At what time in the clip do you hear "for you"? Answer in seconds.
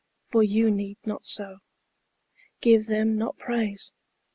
0.31-0.71